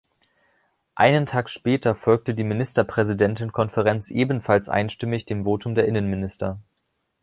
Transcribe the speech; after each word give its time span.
Einen 0.95 1.27
Tag 1.27 1.47
später 1.47 1.93
folgte 1.93 2.33
die 2.33 2.43
Ministerpräsidentenkonferenz 2.43 4.09
ebenfalls 4.09 4.67
einstimmig 4.67 5.25
dem 5.25 5.45
Votum 5.45 5.75
der 5.75 5.85
Innenminister. 5.87 6.59